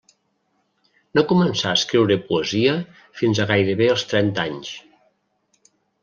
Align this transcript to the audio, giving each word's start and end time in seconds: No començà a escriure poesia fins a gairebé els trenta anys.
No 1.17 1.23
començà 1.31 1.67
a 1.73 1.77
escriure 1.79 2.15
poesia 2.29 2.73
fins 3.19 3.41
a 3.43 3.47
gairebé 3.51 3.91
els 3.97 4.07
trenta 4.13 4.47
anys. 4.53 4.71